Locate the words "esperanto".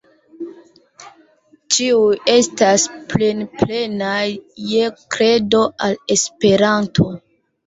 6.19-7.09